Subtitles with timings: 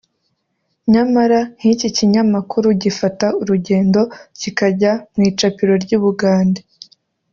[0.91, 4.01] nyamara nk’iki kinyamakuru gifata urugendo
[4.39, 6.61] kikajya mu icapiro ry’i Bugande